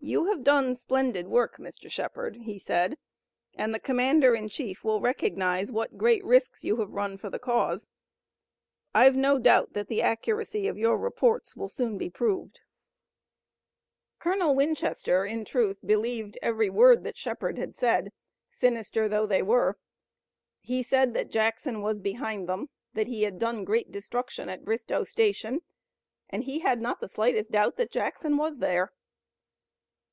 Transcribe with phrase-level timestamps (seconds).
[0.00, 1.90] "You have done splendid work, Mr.
[1.90, 2.96] Shepard," he said,
[3.54, 7.38] "and the commander in chief will recognize what great risks you have run for the
[7.40, 7.88] cause.
[8.94, 12.60] I've no doubt that the accuracy of your reports will soon be proved."
[14.18, 18.10] Colonel Winchester in truth believed every word that Shepard had said,
[18.48, 19.78] sinister though they were.
[20.60, 24.64] He said that Jackson was behind them, that he had done the great destruction at
[24.64, 25.60] Bristoe Station
[26.30, 28.92] and he had not the slightest doubt that Jackson was there.